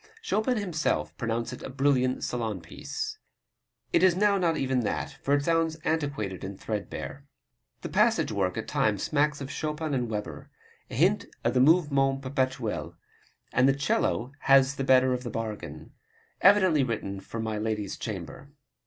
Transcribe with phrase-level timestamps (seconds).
[0.23, 3.19] Chopin himself pronounced it a brilliant salon piece.
[3.93, 7.27] It is now not even that, for it sounds antiquated and threadbare.
[7.83, 10.49] The passage work at times smacks of Chopin and Weber
[10.89, 12.95] a hint of the Mouvement Perpetuel
[13.53, 15.91] and the 'cello has the better of the bargain.
[16.41, 18.49] Evidently written for my lady's chamber.